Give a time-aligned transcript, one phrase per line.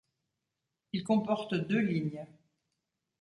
[0.93, 2.25] Il comporte deux lignes.